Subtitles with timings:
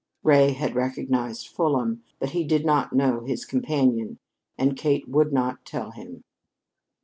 [0.23, 4.17] Ray had recognized Fulham, but he did not know his companion,
[4.57, 6.23] and Kate would not tell him.